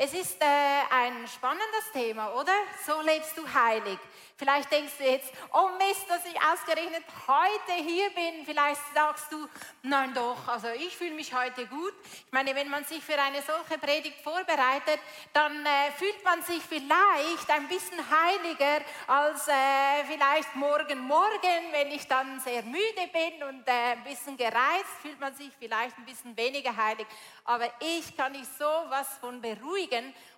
[0.00, 0.46] Es ist äh,
[0.90, 2.52] ein spannendes Thema, oder?
[2.86, 3.98] So lebst du heilig.
[4.36, 8.46] Vielleicht denkst du jetzt, oh Mist, dass ich ausgerechnet heute hier bin.
[8.46, 9.48] Vielleicht sagst du,
[9.82, 11.92] nein doch, also ich fühle mich heute gut.
[12.04, 15.00] Ich meine, wenn man sich für eine solche Predigt vorbereitet,
[15.32, 21.90] dann äh, fühlt man sich vielleicht ein bisschen heiliger als äh, vielleicht morgen Morgen, wenn
[21.90, 26.04] ich dann sehr müde bin und äh, ein bisschen gereizt, fühlt man sich vielleicht ein
[26.04, 27.08] bisschen weniger heilig.
[27.44, 29.87] Aber ich kann dich sowas von beruhigen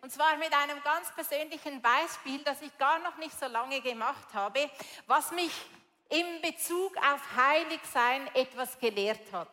[0.01, 4.32] und zwar mit einem ganz persönlichen Beispiel, das ich gar noch nicht so lange gemacht
[4.32, 4.71] habe,
[5.07, 5.53] was mich
[6.08, 9.50] in Bezug auf Heiligsein etwas gelehrt hat.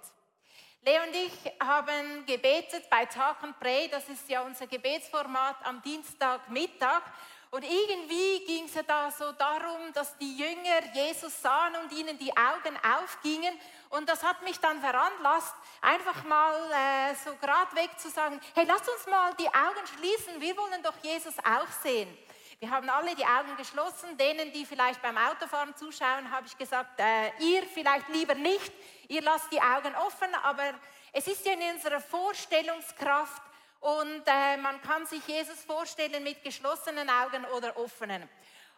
[0.83, 5.81] Leo und ich haben gebetet bei Talk and Pray, das ist ja unser Gebetsformat am
[5.81, 7.01] Dienstagmittag.
[7.49, 12.17] Und irgendwie ging es ja da so darum, dass die Jünger Jesus sahen und ihnen
[12.17, 13.57] die Augen aufgingen.
[13.89, 18.89] Und das hat mich dann veranlasst, einfach mal äh, so geradweg zu sagen, hey, lasst
[18.89, 22.17] uns mal die Augen schließen, wir wollen doch Jesus auch sehen.
[22.59, 24.17] Wir haben alle die Augen geschlossen.
[24.17, 28.73] Denen, die vielleicht beim Autofahren zuschauen, habe ich gesagt, äh, ihr vielleicht lieber nicht.
[29.07, 30.73] Ihr lasst die Augen offen, aber
[31.13, 33.43] es ist ja in unserer Vorstellungskraft
[33.79, 38.27] und äh, man kann sich Jesus vorstellen mit geschlossenen Augen oder offenen.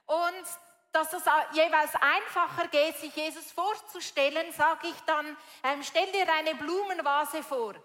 [0.05, 0.45] Und
[0.91, 1.23] dass es
[1.53, 7.75] jeweils einfacher geht, sich Jesus vorzustellen, sage ich dann, ähm, stell dir eine Blumenvase vor.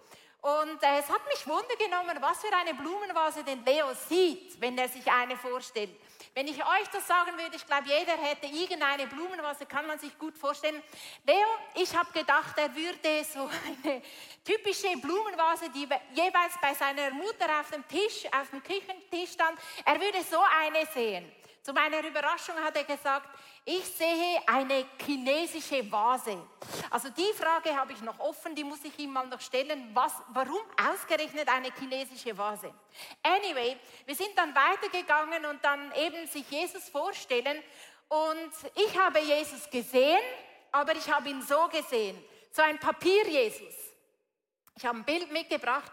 [0.40, 4.76] Und äh, es hat mich Wunder genommen, was für eine Blumenvase den Leo sieht, wenn
[4.76, 5.90] er sich eine vorstellt.
[6.34, 10.18] Wenn ich euch das sagen würde, ich glaube, jeder hätte irgendeine Blumenvase, kann man sich
[10.18, 10.82] gut vorstellen.
[11.26, 13.48] Leo, ich habe gedacht, er würde so
[13.84, 14.02] eine
[14.44, 19.98] typische Blumenvase, die jeweils bei seiner Mutter auf dem Tisch, auf dem Küchentisch stand, er
[19.98, 21.32] würde so eine sehen.
[21.64, 23.26] Zu meiner Überraschung hat er gesagt,
[23.64, 26.36] ich sehe eine chinesische Vase.
[26.90, 29.88] Also die Frage habe ich noch offen, die muss ich ihm mal noch stellen.
[29.94, 30.60] Was, warum
[30.92, 32.70] ausgerechnet eine chinesische Vase?
[33.22, 37.62] Anyway, wir sind dann weitergegangen und dann eben sich Jesus vorstellen.
[38.08, 40.20] Und ich habe Jesus gesehen,
[40.70, 42.22] aber ich habe ihn so gesehen.
[42.50, 43.74] So ein Papier-Jesus.
[44.76, 45.90] Ich habe ein Bild mitgebracht.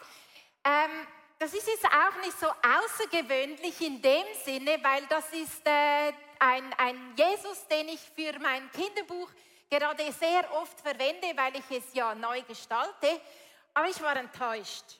[0.65, 1.07] Ähm,
[1.41, 6.71] das ist jetzt auch nicht so außergewöhnlich in dem Sinne, weil das ist äh, ein,
[6.77, 9.27] ein Jesus, den ich für mein Kinderbuch
[9.67, 13.19] gerade sehr oft verwende, weil ich es ja neu gestalte.
[13.73, 14.99] Aber ich war enttäuscht.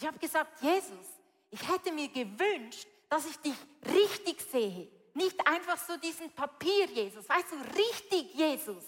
[0.00, 1.06] Ich habe gesagt, Jesus,
[1.48, 3.54] ich hätte mir gewünscht, dass ich dich
[3.86, 4.88] richtig sehe.
[5.14, 8.82] Nicht einfach so diesen Papier-Jesus, weißt du, richtig Jesus.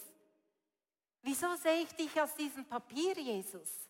[1.21, 3.84] Wieso sehe ich dich als diesen Papier-Jesus?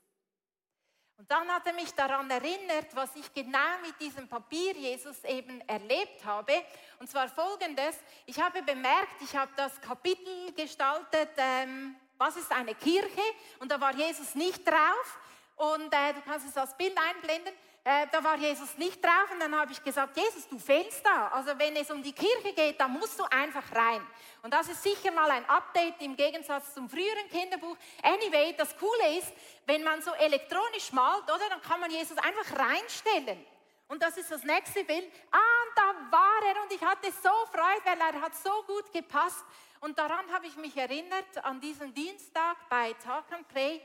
[1.17, 5.61] Und dann hat er mich daran erinnert, was ich genau mit diesem Papier Jesus eben
[5.61, 6.53] erlebt habe.
[6.99, 7.95] Und zwar folgendes,
[8.25, 13.21] ich habe bemerkt, ich habe das Kapitel gestaltet, ähm, was ist eine Kirche?
[13.59, 15.19] Und da war Jesus nicht drauf.
[15.55, 17.53] Und äh, du kannst es als Bild einblenden.
[17.83, 21.27] Äh, da war Jesus nicht drauf und dann habe ich gesagt, Jesus, du fehlst da.
[21.27, 24.01] Also wenn es um die Kirche geht, da musst du einfach rein.
[24.41, 27.77] Und das ist sicher mal ein Update im Gegensatz zum früheren Kinderbuch.
[28.01, 29.31] Anyway, das Coole ist,
[29.67, 33.45] wenn man so elektronisch malt, oder, dann kann man Jesus einfach reinstellen.
[33.87, 35.05] Und das ist das nächste Bild.
[35.31, 38.91] Ah, und da war er und ich hatte so Freude, weil er hat so gut
[38.91, 39.45] gepasst.
[39.79, 43.79] Und daran habe ich mich erinnert an diesen Dienstag bei Talk and Pray.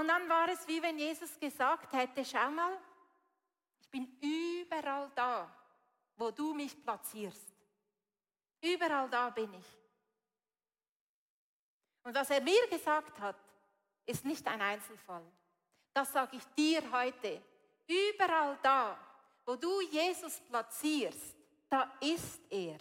[0.00, 2.78] Und dann war es wie wenn Jesus gesagt hätte, schau mal,
[3.78, 5.54] ich bin überall da,
[6.16, 7.52] wo du mich platzierst.
[8.62, 9.66] Überall da bin ich.
[12.02, 13.36] Und was er mir gesagt hat,
[14.06, 15.26] ist nicht ein Einzelfall.
[15.92, 17.42] Das sage ich dir heute.
[17.86, 18.96] Überall da,
[19.44, 21.36] wo du Jesus platzierst,
[21.68, 22.78] da ist er.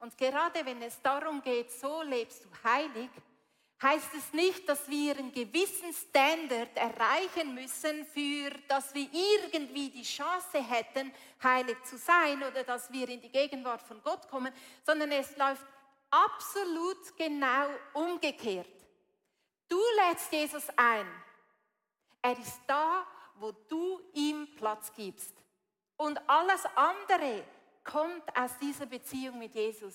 [0.00, 3.10] Und gerade wenn es darum geht, so lebst du heilig,
[3.82, 10.02] heißt es nicht, dass wir einen gewissen Standard erreichen müssen, für dass wir irgendwie die
[10.02, 11.12] Chance hätten,
[11.42, 14.52] heilig zu sein oder dass wir in die Gegenwart von Gott kommen,
[14.84, 15.64] sondern es läuft
[16.10, 18.66] absolut genau umgekehrt.
[19.68, 21.06] Du lädst Jesus ein.
[22.22, 23.06] Er ist da,
[23.36, 25.34] wo du ihm Platz gibst.
[25.96, 27.44] Und alles andere
[27.84, 29.94] kommt aus dieser Beziehung mit Jesus.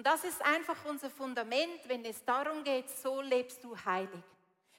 [0.00, 4.22] Und das ist einfach unser Fundament, wenn es darum geht, so lebst du heilig.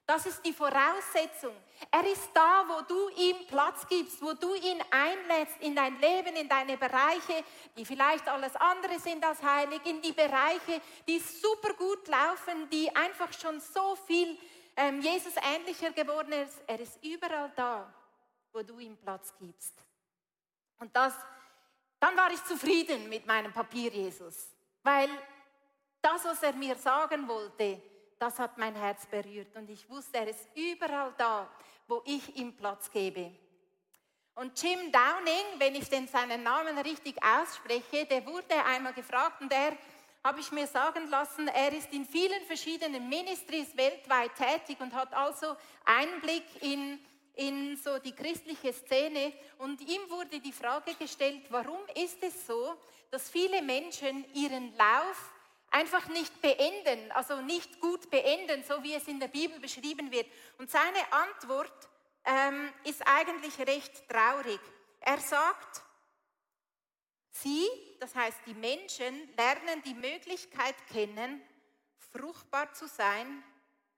[0.04, 1.56] Das ist die Voraussetzung.
[1.92, 6.36] Er ist da, wo du ihm Platz gibst, wo du ihn einlädst in dein Leben,
[6.36, 7.44] in deine Bereiche,
[7.78, 12.90] die vielleicht alles andere sind als heilig, in die Bereiche, die super gut laufen, die
[12.96, 14.36] einfach schon so viel
[14.76, 16.64] ähm, Jesus ähnlicher geworden ist.
[16.66, 17.94] Er ist überall da,
[18.52, 19.76] wo du ihm Platz gibst.
[20.80, 21.14] Und das,
[22.00, 24.48] dann war ich zufrieden mit meinem Papier Jesus.
[24.84, 25.10] Weil
[26.02, 27.82] das, was er mir sagen wollte,
[28.18, 29.56] das hat mein Herz berührt.
[29.56, 31.50] Und ich wusste, er ist überall da,
[31.88, 33.32] wo ich ihm Platz gebe.
[34.36, 39.52] Und Jim Downing, wenn ich denn seinen Namen richtig ausspreche, der wurde einmal gefragt und
[39.52, 39.78] er
[40.24, 45.14] habe ich mir sagen lassen, er ist in vielen verschiedenen Ministries weltweit tätig und hat
[45.14, 47.00] also Einblick in,
[47.36, 49.34] in so die christliche Szene.
[49.58, 52.76] Und ihm wurde die Frage gestellt, warum ist es so,
[53.10, 55.34] dass viele Menschen ihren Lauf
[55.70, 60.28] einfach nicht beenden, also nicht gut beenden, so wie es in der Bibel beschrieben wird.
[60.58, 61.90] Und seine Antwort
[62.26, 64.60] ähm, ist eigentlich recht traurig.
[65.00, 65.84] Er sagt,
[67.34, 67.66] Sie,
[68.00, 71.42] das heißt die Menschen, lernen die Möglichkeit kennen,
[72.12, 73.44] fruchtbar zu sein,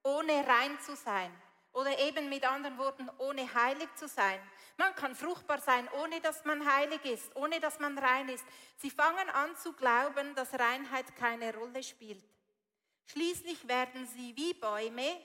[0.03, 1.31] ohne rein zu sein.
[1.73, 4.39] Oder eben mit anderen Worten, ohne heilig zu sein.
[4.77, 8.45] Man kann fruchtbar sein, ohne dass man heilig ist, ohne dass man rein ist.
[8.77, 12.23] Sie fangen an zu glauben, dass Reinheit keine Rolle spielt.
[13.07, 15.19] Schließlich werden sie wie Bäume,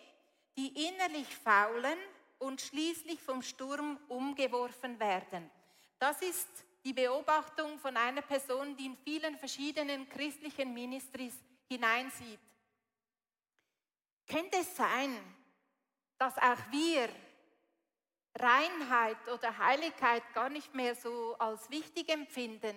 [0.56, 1.98] die innerlich faulen
[2.38, 5.50] und schließlich vom Sturm umgeworfen werden.
[5.98, 6.48] Das ist
[6.84, 11.34] die Beobachtung von einer Person, die in vielen verschiedenen christlichen Ministries
[11.68, 12.40] hineinsieht.
[14.26, 15.16] Könnte es sein,
[16.18, 17.08] dass auch wir
[18.34, 22.76] Reinheit oder Heiligkeit gar nicht mehr so als wichtig empfinden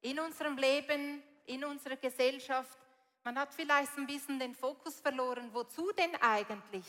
[0.00, 2.78] in unserem Leben, in unserer Gesellschaft?
[3.24, 5.50] Man hat vielleicht ein bisschen den Fokus verloren.
[5.52, 6.86] Wozu denn eigentlich?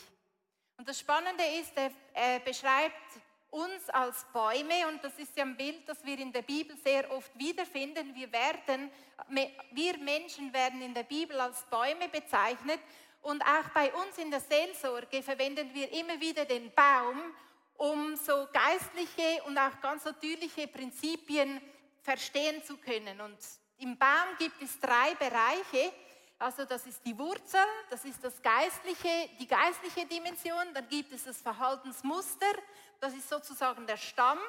[0.77, 1.73] Und das Spannende ist,
[2.13, 2.95] er, beschreibt
[3.51, 7.09] uns als Bäume, und das ist ja ein Bild, das wir in der Bibel sehr
[7.11, 8.89] oft wiederfinden, wir, werden,
[9.71, 12.79] wir Menschen werden in der Bibel als Bäume bezeichnet
[13.23, 17.33] und auch bei uns in der Seelsorge verwenden wir immer wieder den Baum,
[17.77, 21.61] um so geistliche und auch ganz natürliche Prinzipien
[22.01, 23.19] verstehen zu können.
[23.21, 23.37] Und
[23.77, 25.93] im Baum gibt es drei Bereiche.
[26.37, 31.23] Also das ist die Wurzel, das ist das geistliche, die geistliche Dimension, dann gibt es
[31.23, 32.53] das Verhaltensmuster,
[32.99, 34.39] das ist sozusagen der Stamm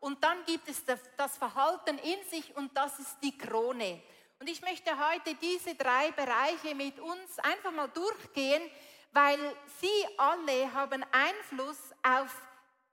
[0.00, 4.00] und dann gibt es das Verhalten in sich und das ist die Krone.
[4.42, 8.60] Und ich möchte heute diese drei Bereiche mit uns einfach mal durchgehen,
[9.12, 9.38] weil
[9.80, 12.34] sie alle haben Einfluss auf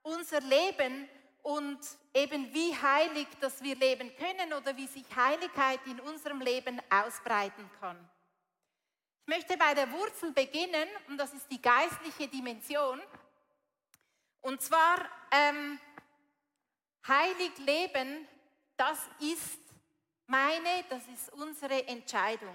[0.02, 1.08] unser Leben
[1.42, 1.80] und
[2.14, 7.68] eben wie heilig, dass wir leben können oder wie sich Heiligkeit in unserem Leben ausbreiten
[7.80, 7.98] kann.
[9.26, 13.02] Ich möchte bei der Wurzel beginnen und das ist die geistliche Dimension.
[14.40, 15.00] Und zwar
[15.32, 15.80] ähm,
[17.08, 18.28] heilig leben,
[18.76, 19.69] das ist
[20.30, 22.54] meine, das ist unsere Entscheidung.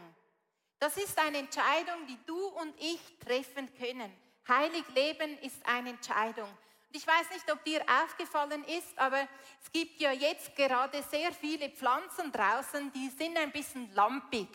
[0.80, 4.12] Das ist eine Entscheidung, die du und ich treffen können.
[4.48, 6.48] Heilig leben ist eine Entscheidung.
[6.48, 9.28] Und ich weiß nicht, ob dir aufgefallen ist, aber
[9.62, 14.50] es gibt ja jetzt gerade sehr viele Pflanzen draußen, die sind ein bisschen lampig,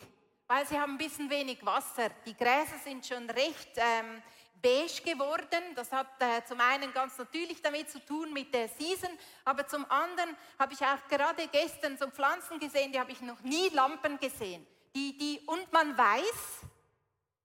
[0.47, 2.09] weil sie haben ein bisschen wenig Wasser.
[2.25, 4.21] Die Gräser sind schon recht ähm,
[4.61, 5.75] beige geworden.
[5.75, 9.09] Das hat äh, zum einen ganz natürlich damit zu tun mit der Season,
[9.45, 13.41] aber zum anderen habe ich auch gerade gestern so Pflanzen gesehen, die habe ich noch
[13.41, 14.65] nie Lampen gesehen.
[14.95, 16.61] Die, die, und man weiß,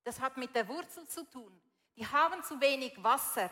[0.04, 1.60] das hat mit der Wurzel zu tun.
[1.96, 3.50] Die haben zu wenig Wasser.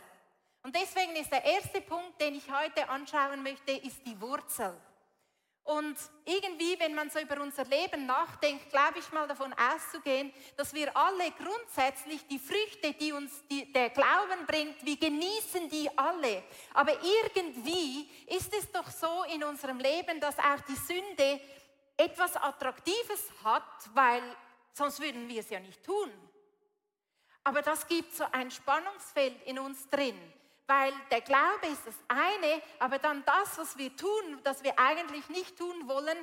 [0.62, 4.74] Und deswegen ist der erste Punkt, den ich heute anschauen möchte, ist die Wurzel.
[5.64, 5.96] Und
[6.26, 10.94] irgendwie, wenn man so über unser Leben nachdenkt, glaube ich mal davon auszugehen, dass wir
[10.94, 16.44] alle grundsätzlich die Früchte, die uns die, der Glauben bringt, wir genießen die alle.
[16.74, 21.40] Aber irgendwie ist es doch so in unserem Leben, dass auch die Sünde
[21.96, 24.22] etwas Attraktives hat, weil
[24.74, 26.12] sonst würden wir es ja nicht tun.
[27.42, 30.18] Aber das gibt so ein Spannungsfeld in uns drin
[30.66, 35.28] weil der Glaube ist das eine, aber dann das, was wir tun, das wir eigentlich
[35.28, 36.16] nicht tun wollen,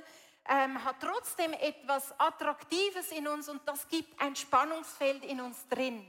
[0.50, 6.06] ähm, hat trotzdem etwas Attraktives in uns und das gibt ein Spannungsfeld in uns drin.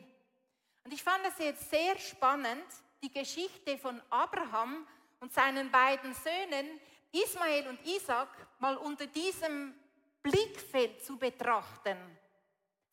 [0.85, 2.65] Und ich fand es jetzt sehr spannend,
[3.03, 4.87] die Geschichte von Abraham
[5.21, 6.81] und seinen beiden Söhnen,
[7.13, 9.75] Ismael und Isaac, mal unter diesem
[10.23, 11.99] Blickfeld zu betrachten,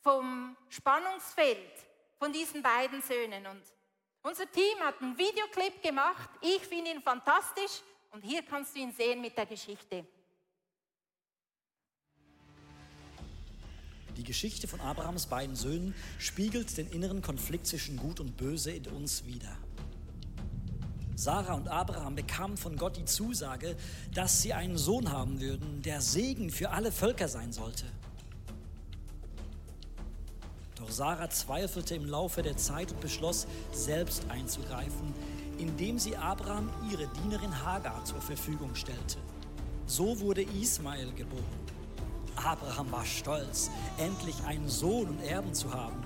[0.02, 1.86] vom Spannungsfeld
[2.18, 3.48] von diesen beiden Söhnen.
[3.48, 3.64] Und
[4.24, 6.30] unser Team hat einen Videoclip gemacht.
[6.42, 10.06] Ich finde ihn fantastisch und hier kannst du ihn sehen mit der Geschichte.
[14.18, 18.86] Die Geschichte von Abrahams beiden Söhnen spiegelt den inneren Konflikt zwischen Gut und Böse in
[18.88, 19.58] uns wider.
[21.16, 23.76] Sarah und Abraham bekamen von Gott die Zusage,
[24.14, 27.86] dass sie einen Sohn haben würden, der Segen für alle Völker sein sollte.
[30.90, 35.14] Doch Sarah zweifelte im Laufe der Zeit und beschloss, selbst einzugreifen,
[35.60, 39.20] indem sie Abraham ihre Dienerin Hagar zur Verfügung stellte.
[39.86, 41.44] So wurde Ismael geboren.
[42.36, 43.70] Abraham war stolz,
[44.00, 46.04] endlich einen Sohn und Erben zu haben.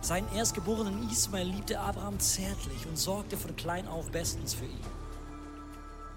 [0.00, 4.86] Seinen erstgeborenen Ismael liebte Abraham zärtlich und sorgte von klein auf bestens für ihn.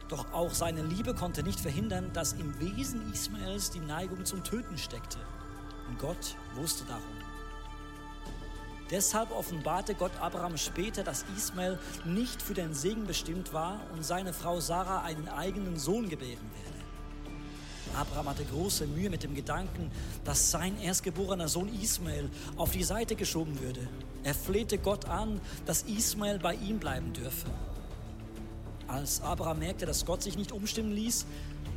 [0.07, 4.77] Doch auch seine Liebe konnte nicht verhindern, dass im Wesen Ismaels die Neigung zum Töten
[4.77, 5.17] steckte.
[5.89, 7.16] Und Gott wusste darum.
[8.89, 14.31] Deshalb offenbarte Gott Abraham später, dass Ismael nicht für den Segen bestimmt war und seine
[14.31, 16.77] Frau Sarah einen eigenen Sohn gebären werde.
[17.97, 19.91] Abraham hatte große Mühe mit dem Gedanken,
[20.23, 23.87] dass sein erstgeborener Sohn Ismael auf die Seite geschoben würde.
[24.23, 27.47] Er flehte Gott an, dass Ismael bei ihm bleiben dürfe.
[28.87, 31.25] Als Abraham merkte, dass Gott sich nicht umstimmen ließ,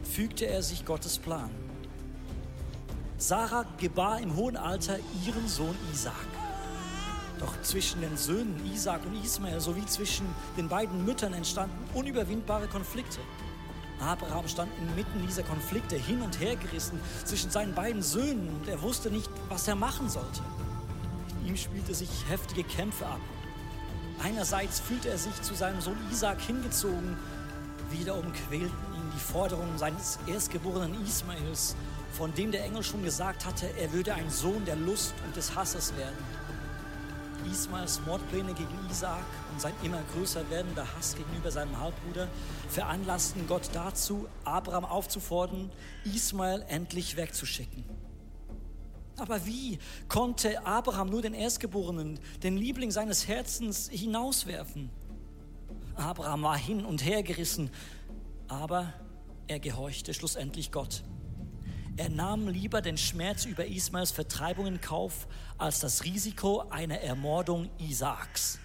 [0.05, 1.51] fügte er sich Gottes Plan.
[3.19, 6.15] Sarah gebar im hohen Alter ihren Sohn Isaac.
[7.41, 10.27] Doch zwischen den Söhnen Isaac und Ismael sowie zwischen
[10.59, 13.19] den beiden Müttern entstanden unüberwindbare Konflikte.
[13.99, 18.81] Abraham stand inmitten dieser Konflikte hin und her gerissen zwischen seinen beiden Söhnen und er
[18.83, 20.43] wusste nicht, was er machen sollte.
[21.41, 23.21] In ihm spielte sich heftige Kämpfe ab.
[24.23, 27.17] Einerseits fühlte er sich zu seinem Sohn Isaac hingezogen,
[27.91, 31.75] wiederum quälten ihn die Forderungen seines erstgeborenen Ismaels,
[32.13, 35.55] von dem der Engel schon gesagt hatte, er würde ein Sohn der Lust und des
[35.55, 36.17] Hasses werden.
[37.51, 42.29] Ismaels Mordpläne gegen Isaak und sein immer größer werdender Hass gegenüber seinem Halbbruder
[42.69, 45.71] veranlassten Gott dazu, Abraham aufzufordern,
[46.05, 47.85] Ismael endlich wegzuschicken.
[49.17, 49.79] Aber wie
[50.09, 54.91] konnte Abraham nur den Erstgeborenen, den Liebling seines Herzens, hinauswerfen?
[55.95, 57.71] Abraham war hin und her gerissen,
[58.49, 58.95] aber
[59.47, 61.03] er gehorchte schlussendlich Gott.
[61.97, 65.27] Er nahm lieber den Schmerz über Ismaels Vertreibung in Kauf
[65.59, 68.59] als das Risiko einer Ermordung Isaaks.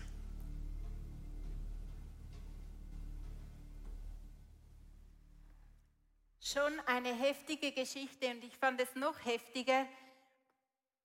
[6.40, 9.86] Schon eine heftige Geschichte und ich fand es noch heftiger,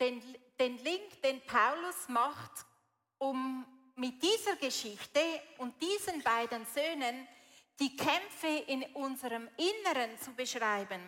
[0.00, 0.22] den,
[0.58, 2.66] den Link, den Paulus macht,
[3.18, 3.64] um
[3.96, 5.20] mit dieser Geschichte
[5.58, 7.26] und diesen beiden Söhnen
[7.80, 11.00] die Kämpfe in unserem Inneren zu beschreiben.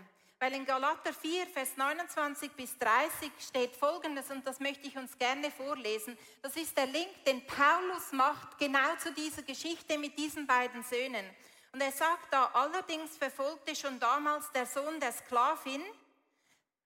[0.43, 5.17] Weil in Galater 4, Vers 29 bis 30 steht Folgendes, und das möchte ich uns
[5.17, 6.19] gerne vorlesen.
[6.43, 11.25] Das ist der Link, den Paulus macht genau zu dieser Geschichte mit diesen beiden Söhnen.
[11.71, 15.85] Und er sagt da, allerdings verfolgte schon damals der Sohn der Sklavin,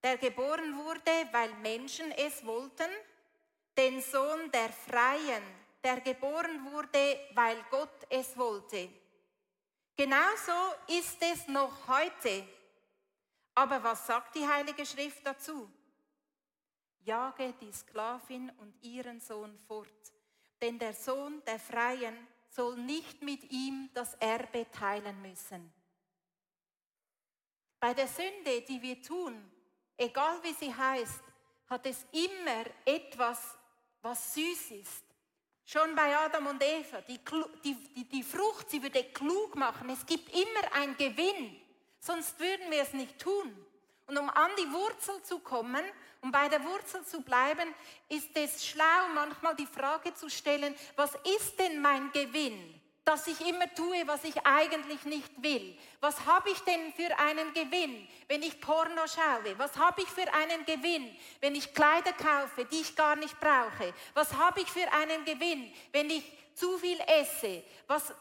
[0.03, 2.91] der geboren wurde, weil Menschen es wollten,
[3.75, 5.43] den Sohn der Freien,
[5.83, 8.91] der geboren wurde, weil Gott es wollte.
[9.97, 12.47] Genauso ist es noch heute.
[13.57, 15.71] Aber was sagt die Heilige Schrift dazu?
[17.01, 20.13] Jage die Sklavin und ihren Sohn fort,
[20.61, 25.73] denn der Sohn der Freien soll nicht mit ihm das Erbe teilen müssen.
[27.81, 29.51] Bei der Sünde, die wir tun,
[29.97, 31.23] egal wie sie heißt,
[31.71, 33.57] hat es immer etwas,
[34.03, 35.05] was süß ist.
[35.65, 37.19] Schon bei Adam und Eva, die,
[37.65, 39.89] die, die, die Frucht, sie würde klug machen.
[39.89, 41.66] Es gibt immer einen Gewinn.
[42.07, 43.67] Sonst würden wir es nicht tun.
[44.07, 45.85] Und um an die Wurzel zu kommen,
[46.21, 47.75] um bei der Wurzel zu bleiben,
[48.09, 52.81] ist es schlau, manchmal die Frage zu stellen, was ist denn mein Gewinn?
[53.07, 55.79] dass ich immer tue, was ich eigentlich nicht will.
[56.01, 59.57] Was habe ich denn für einen Gewinn, wenn ich Porno schaue?
[59.59, 63.95] Was habe ich für einen Gewinn, wenn ich Kleider kaufe, die ich gar nicht brauche?
[64.15, 66.25] Was habe ich für einen Gewinn, wenn ich
[66.57, 67.63] zu viel esse?
[67.87, 68.13] Was,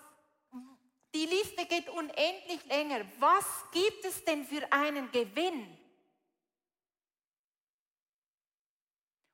[1.16, 3.06] die Liste geht unendlich länger.
[3.20, 5.78] Was gibt es denn für einen Gewinn?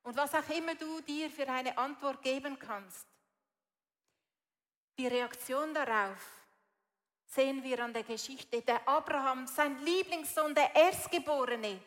[0.04, 3.06] Und was auch immer du dir für eine Antwort geben kannst,
[4.96, 6.24] die Reaktion darauf
[7.26, 8.62] sehen wir an der Geschichte.
[8.62, 11.80] Der Abraham, sein Lieblingssohn, der Erstgeborene,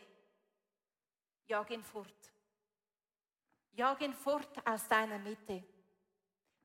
[1.48, 2.32] jag ihn fort.
[3.72, 5.64] Jag ihn fort aus deiner Mitte.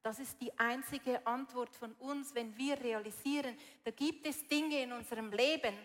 [0.02, 4.92] Das ist die einzige Antwort von uns, wenn wir realisieren, da gibt es Dinge in
[4.92, 5.76] unserem Leben,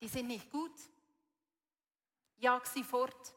[0.00, 0.74] die sind nicht gut.
[2.38, 3.34] Jag sie fort.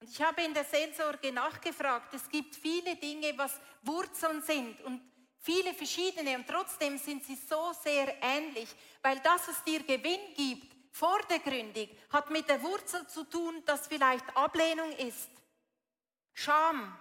[0.00, 5.00] Und ich habe in der Seelsorge nachgefragt, es gibt viele Dinge, was Wurzeln sind und
[5.38, 8.68] viele verschiedene und trotzdem sind sie so sehr ähnlich,
[9.00, 14.36] weil das, was dir Gewinn gibt, vordergründig, hat mit der Wurzel zu tun, dass vielleicht
[14.36, 15.30] Ablehnung ist,
[16.34, 16.98] Scham,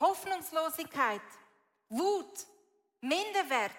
[0.00, 1.22] Hoffnungslosigkeit,
[1.88, 2.46] Wut,
[3.00, 3.72] Minderwert,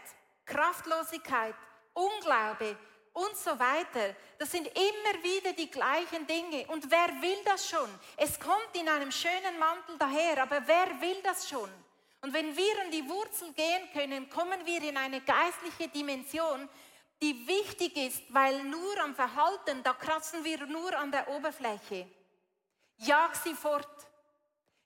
[0.46, 1.56] Kraftlosigkeit,
[1.94, 2.78] Unglaube
[3.14, 4.16] und so weiter.
[4.38, 6.68] Das sind immer wieder die gleichen Dinge.
[6.68, 7.90] Und wer will das schon?
[8.18, 11.70] Es kommt in einem schönen Mantel daher, aber wer will das schon?
[12.22, 16.68] Und wenn wir an die Wurzel gehen können, kommen wir in eine geistliche Dimension,
[17.22, 22.08] die wichtig ist, weil nur am Verhalten, da kratzen wir nur an der Oberfläche.
[22.98, 24.08] Jag sie fort.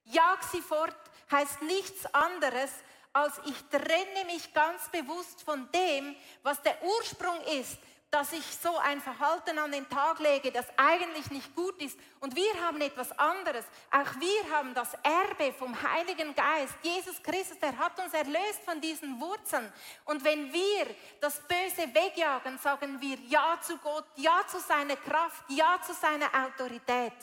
[0.03, 0.95] Jag sie fort
[1.31, 2.71] heißt nichts anderes,
[3.13, 7.77] als ich trenne mich ganz bewusst von dem, was der Ursprung ist,
[8.12, 11.98] dass ich so ein Verhalten an den Tag lege, das eigentlich nicht gut ist.
[12.19, 13.65] Und wir haben etwas anderes.
[13.91, 16.74] Auch wir haben das Erbe vom Heiligen Geist.
[16.81, 19.71] Jesus Christus, der hat uns erlöst von diesen Wurzeln.
[20.05, 20.88] Und wenn wir
[21.21, 26.29] das Böse wegjagen, sagen wir Ja zu Gott, Ja zu seiner Kraft, Ja zu seiner
[26.33, 27.13] Autorität.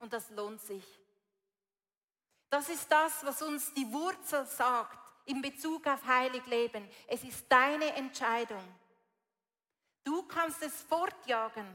[0.00, 1.01] Und das lohnt sich.
[2.52, 6.86] Das ist das, was uns die Wurzel sagt in Bezug auf heilig Leben.
[7.08, 8.62] Es ist deine Entscheidung.
[10.04, 11.66] Du kannst es fortjagen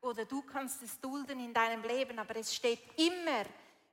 [0.00, 3.44] oder du kannst es dulden in deinem Leben, aber es steht immer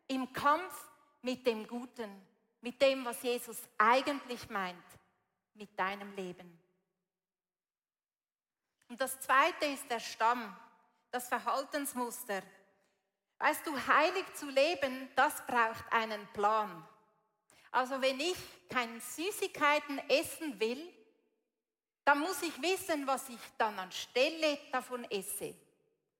[0.07, 0.87] im Kampf
[1.21, 2.25] mit dem Guten,
[2.61, 4.85] mit dem, was Jesus eigentlich meint,
[5.55, 6.57] mit deinem Leben.
[8.87, 10.55] Und das Zweite ist der Stamm,
[11.11, 12.43] das Verhaltensmuster.
[13.39, 16.87] Weißt du, heilig zu leben, das braucht einen Plan.
[17.71, 18.37] Also wenn ich
[18.69, 20.93] keine Süßigkeiten essen will,
[22.05, 25.55] dann muss ich wissen, was ich dann anstelle davon esse.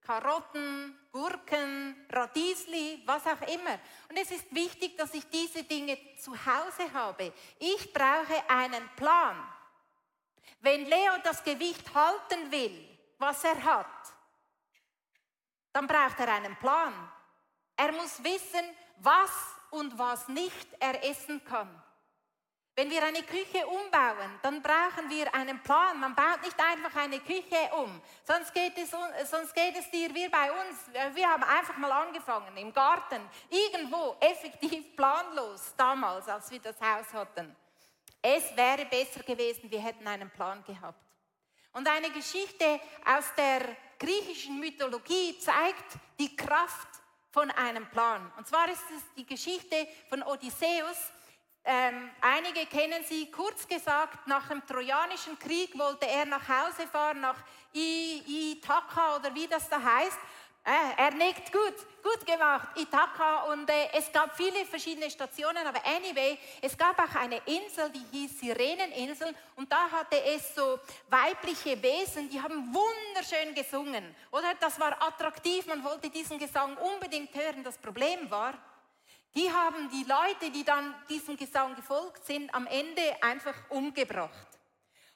[0.01, 3.79] Karotten, Gurken, Radiesli, was auch immer.
[4.10, 7.34] Und es ist wichtig, dass ich diese Dinge zu Hause habe.
[7.60, 9.36] Ich brauche einen Plan.
[10.60, 13.88] Wenn Leo das Gewicht halten will, was er hat,
[15.75, 16.94] dann braucht er einen Plan.
[17.75, 18.63] Er muss wissen,
[19.00, 19.29] was
[19.72, 21.70] und was nicht er essen kann.
[22.77, 26.00] Wenn wir eine Küche umbauen, dann brauchen wir einen Plan.
[26.00, 28.01] Man baut nicht einfach eine Küche um.
[28.24, 28.91] Sonst geht es,
[29.29, 31.13] sonst geht es dir wie bei uns.
[31.13, 37.13] Wir haben einfach mal angefangen im Garten, irgendwo effektiv planlos damals, als wir das Haus
[37.13, 37.53] hatten.
[38.22, 41.03] Es wäre besser gewesen, wir hätten einen Plan gehabt.
[41.74, 46.88] Und eine Geschichte aus der griechischen Mythologie zeigt die Kraft
[47.32, 48.32] von einem Plan.
[48.38, 51.12] Und zwar ist es die Geschichte von Odysseus,
[51.68, 57.22] ähm, einige kennen sie, kurz gesagt, nach dem Trojanischen Krieg wollte er nach Hause fahren,
[57.22, 57.38] nach
[57.74, 60.20] Ithaka oder wie das da heißt.
[60.65, 63.43] Äh, er nickt gut, gut gemacht, Ithaka.
[63.51, 68.04] Und äh, es gab viele verschiedene Stationen, aber anyway, es gab auch eine Insel, die
[68.12, 69.36] hieß Sireneninsel.
[69.58, 74.15] Und da hatte es so weibliche Wesen, die haben wunderschön gesungen.
[74.32, 77.63] Oder das war attraktiv, man wollte diesen Gesang unbedingt hören.
[77.63, 78.56] Das Problem war,
[79.36, 84.47] die haben die Leute, die dann diesem Gesang gefolgt sind, am Ende einfach umgebracht.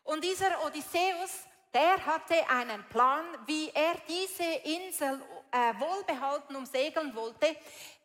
[0.04, 7.56] Und dieser Odysseus, der hatte einen Plan, wie er diese Insel äh, wohlbehalten umsegeln wollte.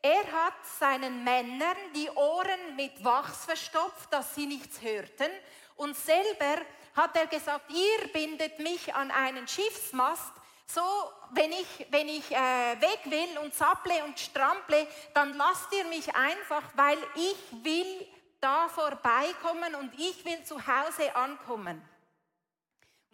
[0.02, 5.30] Er hat seinen Männern die Ohren mit Wachs verstopft, dass sie nichts hörten.
[5.76, 6.62] Und selber
[6.94, 10.33] hat er gesagt, ihr bindet mich an einen Schiffsmast
[10.66, 10.80] so,
[11.33, 12.37] wenn ich, wenn ich äh,
[12.80, 18.07] weg will und zapple und strample, dann lasst ihr mich einfach, weil ich will
[18.40, 21.83] da vorbeikommen und ich will zu Hause ankommen.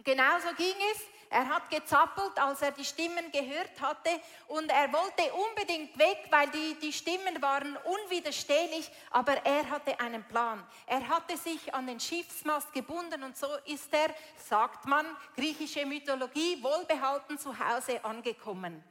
[0.00, 1.02] Und genauso ging es.
[1.28, 4.08] Er hat gezappelt, als er die Stimmen gehört hatte
[4.48, 10.24] und er wollte unbedingt weg, weil die, die Stimmen waren unwiderstehlich, aber er hatte einen
[10.24, 10.66] Plan.
[10.86, 15.04] Er hatte sich an den Schiffsmast gebunden und so ist er, sagt man,
[15.36, 18.82] griechische Mythologie, wohlbehalten zu Hause angekommen.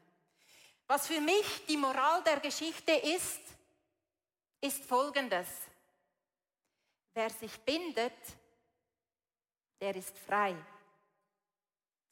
[0.85, 3.41] Was für mich die Moral der Geschichte ist,
[4.61, 5.47] ist folgendes.
[7.15, 8.13] Wer sich bindet,
[9.81, 10.55] der ist frei.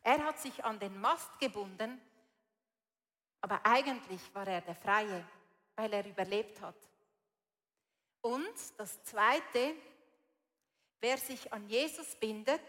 [0.07, 1.99] Er hat sich an den Mast gebunden,
[3.41, 5.27] aber eigentlich war er der Freie,
[5.75, 6.77] weil er überlebt hat.
[8.21, 9.75] Und das Zweite,
[11.01, 12.61] wer sich an Jesus bindet,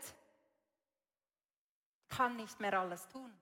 [2.08, 3.32] kann nicht mehr alles tun.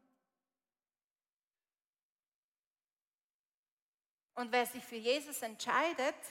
[4.35, 6.23] Und wer sich für Jesus entscheidet,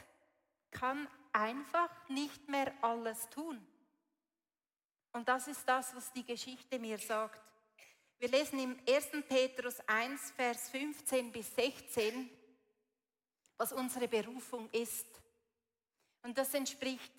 [0.70, 3.66] kann einfach nicht mehr alles tun.
[5.14, 7.55] Und das ist das, was die Geschichte mir sagt.
[8.26, 9.24] Wir lesen im 1.
[9.30, 12.28] Petrus 1, Vers 15 bis 16,
[13.56, 15.06] was unsere Berufung ist.
[16.24, 17.14] Und das entspricht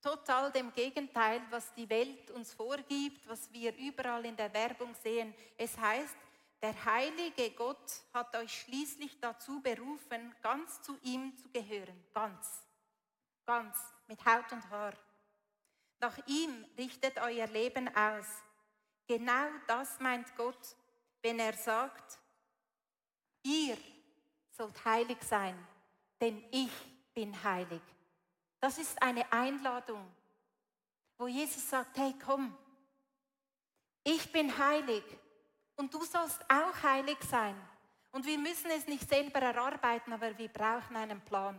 [0.00, 5.34] total dem Gegenteil, was die Welt uns vorgibt, was wir überall in der Werbung sehen.
[5.58, 6.16] Es heißt,
[6.62, 12.02] der heilige Gott hat euch schließlich dazu berufen, ganz zu ihm zu gehören.
[12.14, 12.64] Ganz.
[13.44, 13.76] Ganz.
[14.06, 14.94] Mit Haut und Haar.
[15.98, 18.26] Nach ihm richtet euer Leben aus.
[19.10, 20.76] Genau das meint Gott,
[21.20, 22.16] wenn er sagt,
[23.42, 23.76] ihr
[24.52, 25.58] sollt heilig sein,
[26.20, 26.70] denn ich
[27.12, 27.80] bin heilig.
[28.60, 30.08] Das ist eine Einladung,
[31.18, 32.56] wo Jesus sagt, hey komm,
[34.04, 35.02] ich bin heilig
[35.74, 37.60] und du sollst auch heilig sein.
[38.12, 41.58] Und wir müssen es nicht selber erarbeiten, aber wir brauchen einen Plan.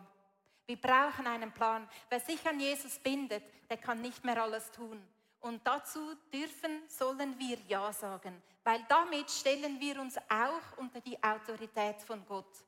[0.68, 1.86] Wir brauchen einen Plan.
[2.10, 5.06] Wer sich an Jesus bindet, der kann nicht mehr alles tun.
[5.42, 11.22] Und dazu dürfen, sollen wir Ja sagen, weil damit stellen wir uns auch unter die
[11.22, 12.64] Autorität von Gott.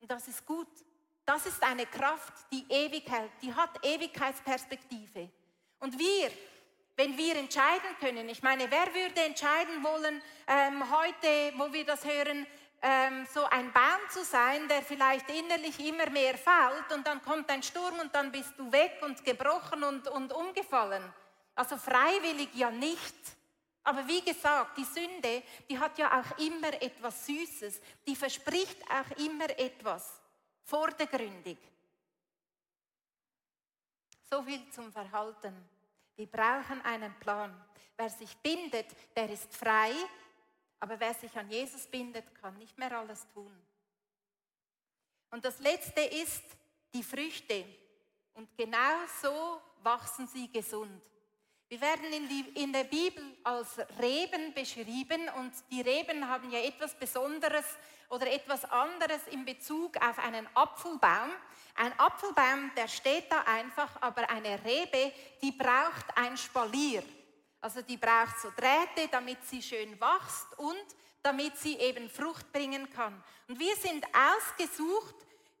[0.00, 0.68] Und das ist gut.
[1.24, 5.30] Das ist eine Kraft, die ewig hält, die hat Ewigkeitsperspektive.
[5.78, 6.30] Und wir,
[6.96, 12.04] wenn wir entscheiden können, ich meine, wer würde entscheiden wollen, ähm, heute, wo wir das
[12.04, 12.46] hören,
[12.82, 17.48] ähm, so ein Baum zu sein, der vielleicht innerlich immer mehr fault und dann kommt
[17.50, 21.02] ein Sturm und dann bist du weg und gebrochen und, und umgefallen.
[21.54, 23.14] Also freiwillig ja nicht.
[23.84, 27.80] Aber wie gesagt, die Sünde, die hat ja auch immer etwas Süßes.
[28.06, 30.20] Die verspricht auch immer etwas.
[30.62, 31.58] Vordergründig.
[34.30, 35.54] So viel zum Verhalten.
[36.16, 37.52] Wir brauchen einen Plan.
[37.96, 39.92] Wer sich bindet, der ist frei,
[40.80, 43.52] aber wer sich an Jesus bindet, kann nicht mehr alles tun.
[45.30, 46.44] Und das Letzte ist
[46.94, 47.64] die Früchte.
[48.34, 51.02] Und genau so wachsen sie gesund.
[51.72, 56.58] Wir werden in, die, in, der Bibel als Reben beschrieben und die Reben haben ja
[56.58, 57.64] etwas Besonderes
[58.10, 61.30] oder etwas anderes in Bezug auf einen Apfelbaum.
[61.76, 67.02] Ein Apfelbaum, der steht da einfach, aber eine Rebe, die braucht ein Spalier.
[67.62, 70.84] Also die braucht so Drähte, damit sie schön wächst und
[71.22, 73.24] damit sie eben Frucht bringen kann.
[73.48, 75.14] Und wir sind ausgesucht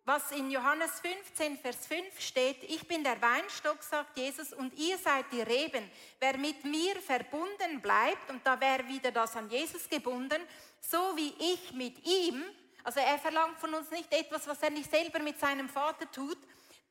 [0.04, 4.98] was in Johannes 15, Vers 5 steht, ich bin der Weinstock, sagt Jesus, und ihr
[4.98, 5.88] seid die Reben.
[6.18, 10.42] Wer mit mir verbunden bleibt, und da wäre wieder das an Jesus gebunden,
[10.80, 12.42] so wie ich mit ihm,
[12.84, 16.38] also er verlangt von uns nicht etwas, was er nicht selber mit seinem Vater tut,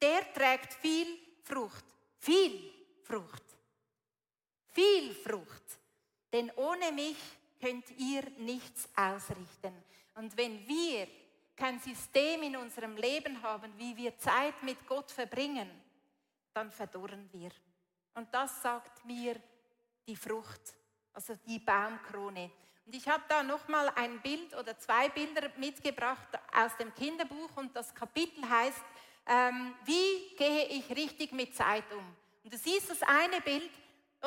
[0.01, 1.83] der trägt viel Frucht.
[2.17, 2.71] Viel
[3.03, 3.43] Frucht.
[4.69, 5.63] Viel Frucht.
[6.31, 7.17] Denn ohne mich
[7.59, 9.83] könnt ihr nichts ausrichten.
[10.15, 11.07] Und wenn wir
[11.61, 15.69] kein System in unserem Leben haben, wie wir Zeit mit Gott verbringen,
[16.55, 17.51] dann verdorren wir.
[18.15, 19.35] Und das sagt mir
[20.07, 20.73] die Frucht,
[21.13, 22.49] also die Baumkrone.
[22.83, 27.75] Und ich habe da nochmal ein Bild oder zwei Bilder mitgebracht aus dem Kinderbuch und
[27.75, 28.83] das Kapitel heißt,
[29.27, 32.15] ähm, wie gehe ich richtig mit Zeit um?
[32.43, 33.69] Und du siehst das eine Bild,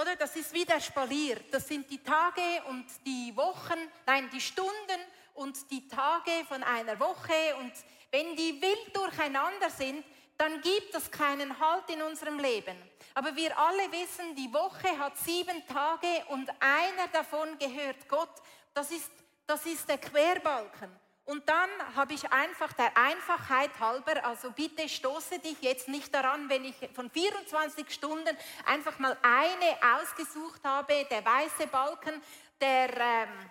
[0.01, 0.15] oder?
[0.15, 1.41] Das ist wie der Spalier.
[1.51, 5.01] Das sind die Tage und die Wochen, nein, die Stunden
[5.35, 7.73] und die Tage von einer Woche und
[8.11, 10.05] wenn die wild durcheinander sind,
[10.37, 12.77] dann gibt es keinen Halt in unserem Leben.
[13.15, 18.31] Aber wir alle wissen, die Woche hat sieben Tage und einer davon gehört Gott.
[18.73, 19.11] Das ist,
[19.47, 20.91] das ist der Querbalken.
[21.27, 26.51] Und dann habe ich einfach der Einfachheit halber, also bitte stoße dich jetzt nicht daran,
[26.51, 32.21] wenn ich von 24 Stunden einfach mal eine ausgesucht habe, der weiße Balken,
[32.61, 33.51] der ähm,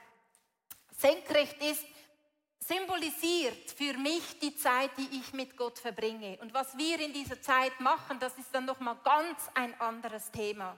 [0.98, 1.86] senkrecht ist,
[2.60, 6.38] symbolisiert für mich die Zeit, die ich mit Gott verbringe.
[6.42, 10.32] Und was wir in dieser Zeit machen, das ist dann noch mal ganz ein anderes
[10.32, 10.78] Thema.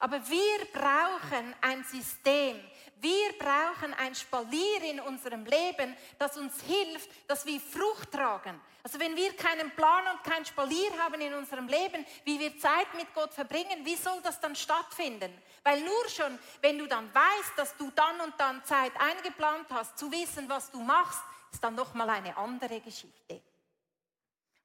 [0.00, 2.58] Aber wir brauchen ein System,
[2.96, 8.60] wir brauchen ein Spalier in unserem Leben, das uns hilft, dass wir Frucht tragen.
[8.82, 12.92] Also wenn wir keinen Plan und kein Spalier haben in unserem Leben, wie wir Zeit
[12.94, 15.32] mit Gott verbringen, wie soll das dann stattfinden?
[15.62, 19.98] Weil nur schon, wenn du dann weißt, dass du dann und dann Zeit eingeplant hast,
[19.98, 21.20] zu wissen, was du machst,
[21.52, 23.42] ist dann noch mal eine andere Geschichte.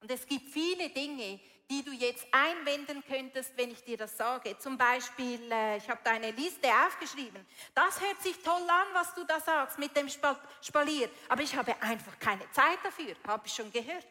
[0.00, 4.56] Und es gibt viele Dinge, die du jetzt einwenden könntest, wenn ich dir das sage.
[4.58, 7.44] Zum Beispiel, äh, ich habe da eine Liste aufgeschrieben.
[7.74, 11.74] Das hört sich toll an, was du da sagst mit dem Spalier, aber ich habe
[11.82, 14.06] einfach keine Zeit dafür, habe ich schon gehört.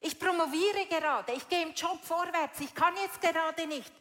[0.00, 3.92] Ich promoviere gerade, ich gehe im Job vorwärts, ich kann jetzt gerade nicht.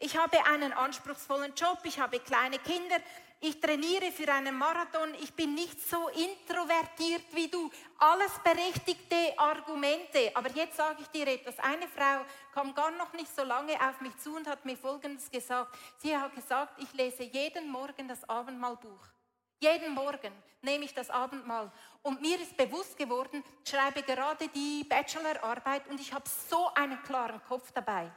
[0.00, 2.98] Ich habe einen anspruchsvollen Job, ich habe kleine Kinder,
[3.40, 7.70] ich trainiere für einen Marathon, ich bin nicht so introvertiert wie du.
[7.98, 10.32] Alles berechtigte Argumente.
[10.34, 11.58] Aber jetzt sage ich dir etwas.
[11.60, 15.30] Eine Frau kam gar noch nicht so lange auf mich zu und hat mir Folgendes
[15.30, 15.76] gesagt.
[15.98, 19.06] Sie hat gesagt, ich lese jeden Morgen das Abendmahlbuch.
[19.60, 20.32] Jeden Morgen
[20.62, 21.70] nehme ich das Abendmahl.
[22.02, 27.00] Und mir ist bewusst geworden, ich schreibe gerade die Bachelorarbeit und ich habe so einen
[27.02, 28.10] klaren Kopf dabei.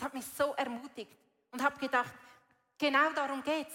[0.00, 1.14] Das hat mich so ermutigt
[1.50, 2.10] und habe gedacht,
[2.78, 3.74] genau darum geht's.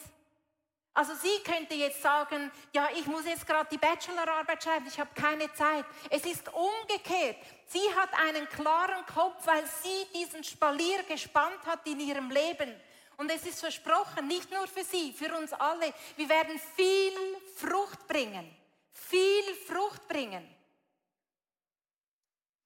[0.91, 5.11] Also sie könnte jetzt sagen, ja, ich muss jetzt gerade die Bachelorarbeit schreiben, ich habe
[5.13, 5.85] keine Zeit.
[6.09, 7.37] Es ist umgekehrt.
[7.67, 12.73] Sie hat einen klaren Kopf, weil sie diesen Spalier gespannt hat in ihrem Leben.
[13.17, 15.93] Und es ist versprochen, nicht nur für sie, für uns alle.
[16.15, 17.13] Wir werden viel
[17.55, 18.49] Frucht bringen.
[18.91, 20.49] Viel Frucht bringen.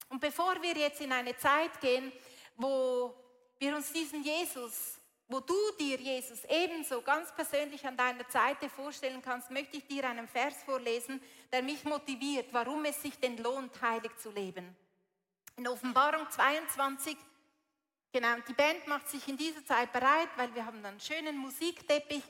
[0.08, 2.14] Und bevor wir jetzt in eine Zeit gehen,
[2.56, 3.14] wo
[3.60, 9.22] wir uns diesen Jesus, wo du dir Jesus ebenso ganz persönlich an deiner Seite vorstellen
[9.22, 13.80] kannst, möchte ich dir einen Vers vorlesen, der mich motiviert, warum es sich denn lohnt,
[13.82, 14.76] heilig zu leben.
[15.58, 17.18] In Offenbarung 22,
[18.12, 22.24] genau, die Band macht sich in dieser Zeit bereit, weil wir haben einen schönen Musikteppich.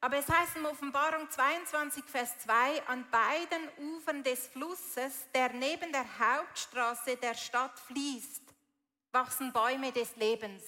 [0.00, 5.90] Aber es heißt in Offenbarung 22, Vers 2, an beiden Ufern des Flusses, der neben
[5.92, 8.43] der Hauptstraße der Stadt fließt,
[9.14, 10.62] wachsen Bäume des Lebens.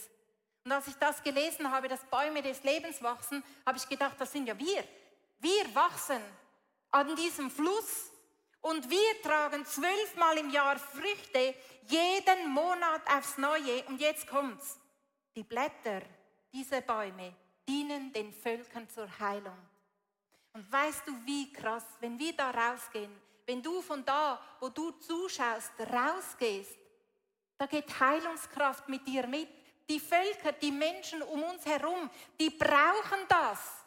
[0.65, 4.33] Und als ich das gelesen habe, dass Bäume des Lebens wachsen, habe ich gedacht, das
[4.33, 4.85] sind ja wir.
[5.39, 6.21] Wir wachsen
[6.91, 8.11] an diesem Fluss
[8.63, 13.85] und wir tragen zwölfmal im Jahr Früchte, jeden Monat aufs Neue.
[13.85, 14.79] Und jetzt kommt's.
[15.35, 16.03] Die Blätter
[16.53, 17.35] dieser Bäume
[17.69, 19.59] dienen den Völkern zur Heilung.
[20.53, 24.91] Und weißt du, wie krass, wenn wir da rausgehen, wenn du von da, wo du
[24.93, 26.77] zuschaust, rausgehst,
[27.59, 29.49] da geht Heilungskraft mit dir mit.
[29.89, 33.87] Die Völker, die Menschen um uns herum, die brauchen das.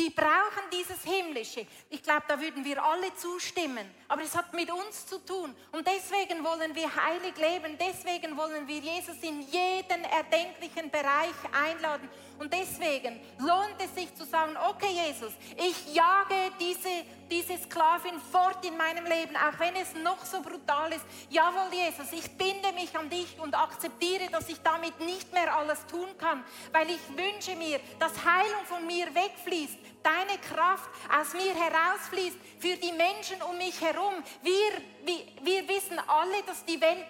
[0.00, 1.66] Die brauchen dieses Himmlische.
[1.90, 3.86] Ich glaube, da würden wir alle zustimmen.
[4.08, 5.54] Aber es hat mit uns zu tun.
[5.72, 7.76] Und deswegen wollen wir heilig leben.
[7.78, 12.08] Deswegen wollen wir Jesus in jeden erdenklichen Bereich einladen.
[12.40, 16.88] Und deswegen lohnt es sich zu sagen, okay Jesus, ich jage diese,
[17.30, 21.04] diese Sklavin fort in meinem Leben, auch wenn es noch so brutal ist.
[21.28, 25.84] Jawohl Jesus, ich binde mich an dich und akzeptiere, dass ich damit nicht mehr alles
[25.84, 31.54] tun kann, weil ich wünsche mir, dass Heilung von mir wegfließt, deine Kraft aus mir
[31.54, 34.14] herausfließt für die Menschen um mich herum.
[34.42, 34.72] Wir,
[35.04, 37.06] wir, wir wissen alle, dass die Welt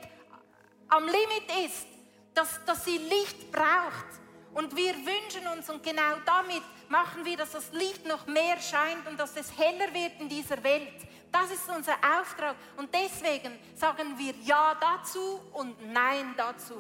[0.89, 1.87] am Limit ist,
[2.35, 4.20] dass, dass sie Licht braucht.
[4.53, 9.07] Und wir wünschen uns, und genau damit machen wir, dass das Licht noch mehr scheint
[9.09, 10.93] und dass es heller wird in dieser Welt.
[11.31, 12.57] Das ist unser Auftrag.
[12.77, 16.75] Und deswegen sagen wir Ja dazu und Nein dazu.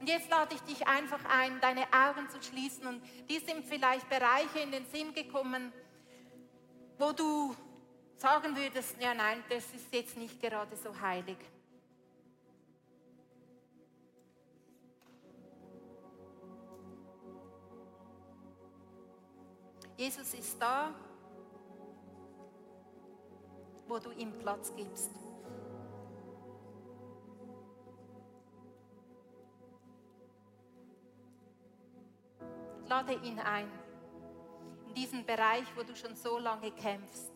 [0.00, 2.86] Und jetzt lade ich dich einfach ein, deine Augen zu schließen.
[2.86, 5.72] Und die sind vielleicht Bereiche in den Sinn gekommen,
[6.98, 7.54] wo du
[8.16, 11.38] sagen würdest, ja nein, das ist jetzt nicht gerade so heilig.
[19.96, 20.92] Jesus ist da,
[23.86, 25.10] wo du ihm Platz gibst.
[32.88, 33.70] Lade ihn ein
[34.86, 37.33] in diesen Bereich, wo du schon so lange kämpfst.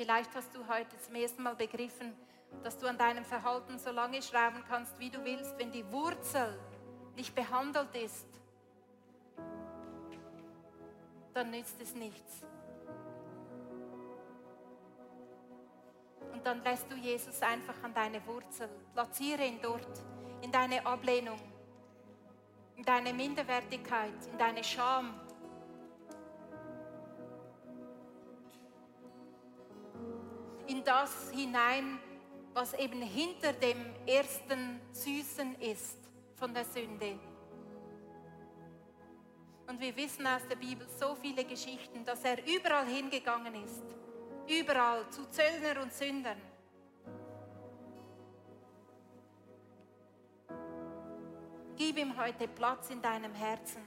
[0.00, 2.14] Vielleicht hast du heute zum ersten Mal begriffen,
[2.62, 6.58] dass du an deinem Verhalten so lange schrauben kannst, wie du willst, wenn die Wurzel
[7.16, 8.26] nicht behandelt ist,
[11.34, 12.46] dann nützt es nichts.
[16.32, 18.70] Und dann lässt du Jesus einfach an deine Wurzel.
[18.94, 20.02] Platziere ihn dort,
[20.40, 21.38] in deine Ablehnung,
[22.74, 25.20] in deine Minderwertigkeit, in deine Scham.
[30.90, 32.00] Das hinein,
[32.52, 35.98] was eben hinter dem ersten Süßen ist
[36.34, 37.16] von der Sünde.
[39.68, 43.84] Und wir wissen aus der Bibel so viele Geschichten, dass er überall hingegangen ist.
[44.48, 46.40] Überall zu Zöllner und Sündern.
[51.76, 53.82] Gib ihm heute Platz in deinem Herzen,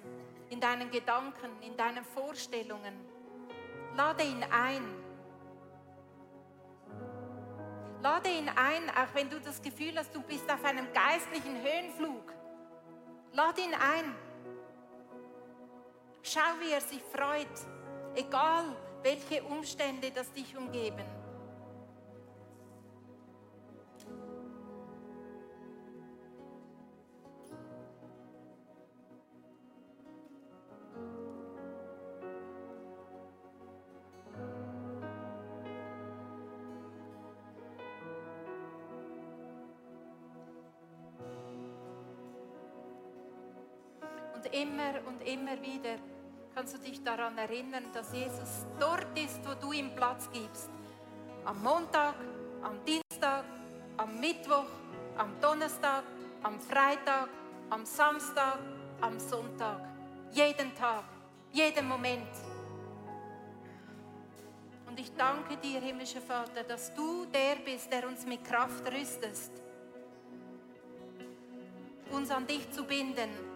[0.49, 2.93] in deinen Gedanken, in deinen Vorstellungen.
[3.93, 5.02] Lade ihn ein.
[8.03, 12.33] Lade ihn ein, auch wenn du das Gefühl hast, du bist auf einem geistlichen Höhenflug.
[13.31, 14.13] Lade ihn ein.
[16.21, 17.47] Schau, wie er sich freut,
[18.13, 21.05] egal welche Umstände das dich umgeben.
[44.53, 45.97] Immer und immer wieder
[46.53, 50.69] kannst du dich daran erinnern, dass Jesus dort ist, wo du ihm Platz gibst.
[51.45, 52.15] Am Montag,
[52.61, 53.43] am Dienstag,
[53.97, 54.69] am Mittwoch,
[55.17, 56.03] am Donnerstag,
[56.43, 57.29] am Freitag,
[57.69, 58.59] am Samstag,
[59.01, 59.81] am Sonntag.
[60.31, 61.03] Jeden Tag,
[61.51, 62.29] jeden Moment.
[64.87, 69.51] Und ich danke dir, himmlischer Vater, dass du der bist, der uns mit Kraft rüstest,
[72.11, 73.52] uns an dich zu binden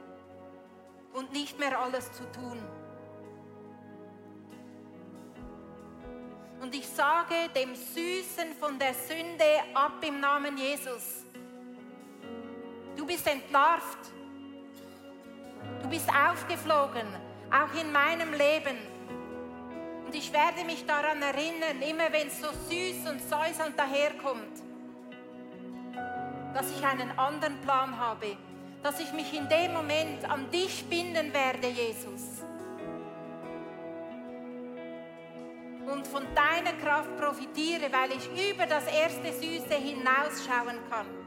[1.17, 2.61] und nicht mehr alles zu tun.
[6.61, 11.25] Und ich sage dem Süßen von der Sünde ab im Namen Jesus.
[12.95, 13.97] Du bist entlarvt.
[15.81, 17.07] Du bist aufgeflogen,
[17.51, 18.77] auch in meinem Leben.
[20.05, 24.61] Und ich werde mich daran erinnern, immer wenn es so süß und säuselnd daherkommt,
[26.53, 28.37] dass ich einen anderen Plan habe,
[28.83, 32.43] dass ich mich in dem Moment an dich binden werde, Jesus.
[35.91, 41.26] Und von deiner Kraft profitiere, weil ich über das erste Süße hinausschauen kann.